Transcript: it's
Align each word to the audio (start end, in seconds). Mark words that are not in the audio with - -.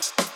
it's 0.00 0.29